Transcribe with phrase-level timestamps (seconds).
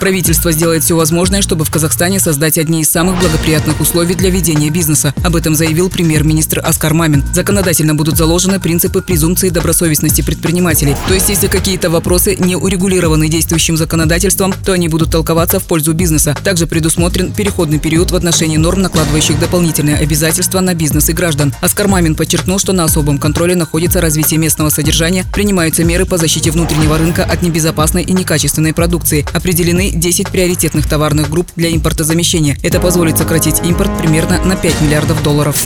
[0.00, 4.70] Правительство сделает все возможное, чтобы в Казахстане создать одни из самых благоприятных условий для ведения
[4.70, 5.12] бизнеса.
[5.24, 7.24] Об этом заявил премьер-министр Оскар Мамин.
[7.32, 10.96] Законодательно будут заложены принципы презумпции добросовестности предпринимателей.
[11.08, 15.92] То есть, если какие-то вопросы не урегулированы действующим законодательством, то они будут толковаться в пользу
[15.94, 16.36] бизнеса.
[16.44, 21.52] Также предусмотрен переходный период в отношении норм, накладывающих дополнительные обязательства на бизнес и граждан.
[21.60, 26.50] Оскар Мамин подчеркнул, что на особом контроле находится развитие местного содержания, принимаются меры по защите
[26.50, 29.26] внутреннего рынка от небезопасной и некачественной продукции.
[29.68, 32.56] Определены 10 приоритетных товарных групп для импортозамещения.
[32.62, 35.62] Это позволит сократить импорт примерно на 5 миллиардов долларов.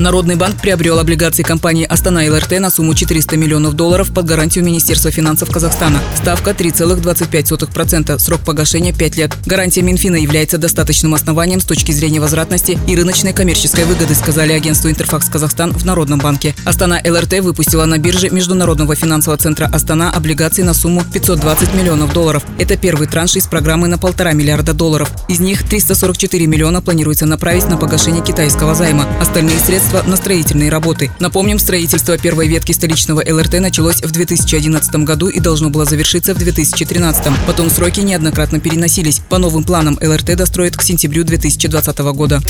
[0.00, 5.10] Народный банк приобрел облигации компании «Астана ЛРТ» на сумму 400 миллионов долларов под гарантию Министерства
[5.10, 6.00] финансов Казахстана.
[6.16, 9.36] Ставка 3,25%, срок погашения 5 лет.
[9.44, 14.88] Гарантия Минфина является достаточным основанием с точки зрения возвратности и рыночной коммерческой выгоды, сказали агентству
[14.88, 16.54] «Интерфакс Казахстан» в Народном банке.
[16.64, 22.42] «Астана ЛРТ» выпустила на бирже Международного финансового центра «Астана» облигации на сумму 520 миллионов долларов.
[22.58, 25.10] Это первый транш из программы на полтора миллиарда долларов.
[25.28, 29.06] Из них 344 миллиона планируется направить на погашение китайского займа.
[29.20, 31.10] Остальные средства средства на строительные работы.
[31.18, 36.38] Напомним, строительство первой ветки столичного ЛРТ началось в 2011 году и должно было завершиться в
[36.38, 37.32] 2013.
[37.46, 39.20] Потом сроки неоднократно переносились.
[39.28, 42.40] По новым планам ЛРТ достроят к сентябрю 2020 года.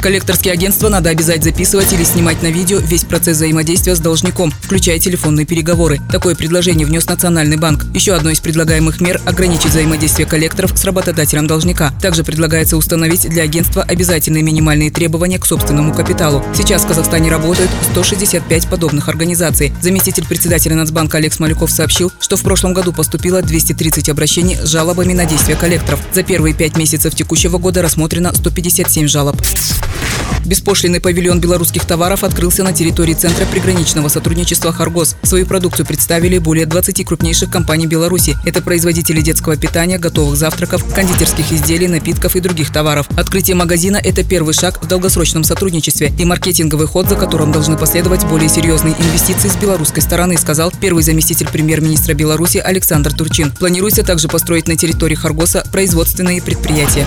[0.00, 4.98] Коллекторские агентства надо обязать записывать или снимать на видео весь процесс взаимодействия с должником, включая
[5.00, 6.00] телефонные переговоры.
[6.10, 7.84] Такое предложение внес Национальный банк.
[7.94, 11.92] Еще одно из предлагаемых мер– ограничить взаимодействие коллекторов с работодателем должника.
[12.00, 16.37] Также предлагается установить для агентства обязательные минимальные требования к собственному капиталу.
[16.54, 19.72] Сейчас в Казахстане работают 165 подобных организаций.
[19.80, 25.12] Заместитель председателя Нацбанка Олег Малюков сообщил, что в прошлом году поступило 230 обращений с жалобами
[25.12, 26.00] на действия коллекторов.
[26.12, 29.36] За первые пять месяцев текущего года рассмотрено 157 жалоб.
[30.44, 35.16] Беспошлиный павильон белорусских товаров открылся на территории Центра приграничного сотрудничества «Харгос».
[35.22, 38.34] Свою продукцию представили более 20 крупнейших компаний Беларуси.
[38.46, 43.08] Это производители детского питания, готовых завтраков, кондитерских изделий, напитков и других товаров.
[43.16, 48.24] Открытие магазина– это первый шаг в долгосрочном сотрудничестве и маркетинговый ход, за которым должны последовать
[48.26, 53.52] более серьезные инвестиции с белорусской стороны, сказал первый заместитель премьер-министра Беларуси Александр Турчин.
[53.52, 57.06] Планируется также построить на территории Харгоса производственные предприятия.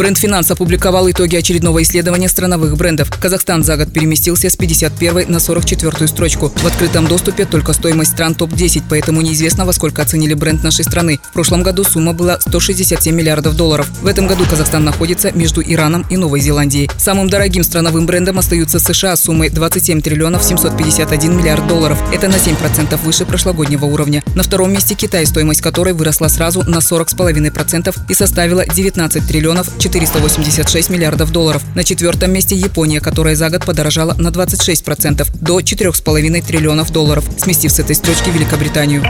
[0.00, 3.10] Бренд «Финанс» опубликовал итоги очередного исследования страновых брендов.
[3.20, 6.50] Казахстан за год переместился с 51 на 44 строчку.
[6.56, 11.20] В открытом доступе только стоимость стран топ-10, поэтому неизвестно, во сколько оценили бренд нашей страны.
[11.22, 13.90] В прошлом году сумма была 167 миллиардов долларов.
[14.00, 16.88] В этом году Казахстан находится между Ираном и Новой Зеландией.
[16.96, 22.02] Самым дорогим страновым брендом остаются США с суммой 27 триллионов 751 миллиард долларов.
[22.10, 24.22] Это на 7% выше прошлогоднего уровня.
[24.34, 30.90] На втором месте Китай, стоимость которой выросла сразу на 40,5% и составила 19 триллионов 486
[30.90, 31.62] миллиардов долларов.
[31.74, 37.72] На четвертом месте Япония, которая за год подорожала на 26% до 4,5 триллионов долларов, сместив
[37.72, 39.04] с этой строчки Великобританию.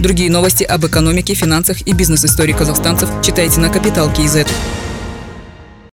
[0.00, 4.48] Другие новости об экономике, финансах и бизнес-истории казахстанцев читайте на Капитал Киезет.